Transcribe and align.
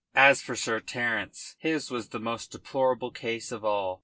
As 0.15 0.41
for 0.41 0.55
Sir 0.55 0.79
Terence, 0.79 1.55
his 1.59 1.91
was 1.91 2.07
the 2.09 2.17
most 2.17 2.49
deplorable 2.49 3.11
case 3.11 3.51
of 3.51 3.63
all. 3.63 3.99